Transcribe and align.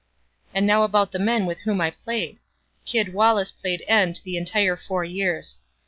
"And 0.55 0.65
now 0.65 0.81
about 0.83 1.11
the 1.11 1.19
men 1.19 1.45
with 1.45 1.59
whom 1.59 1.79
I 1.79 1.91
played: 1.91 2.39
Kid 2.85 3.13
Wallace 3.13 3.51
played 3.51 3.83
end 3.87 4.19
the 4.23 4.35
entire 4.35 4.75
four 4.75 5.03
years. 5.03 5.59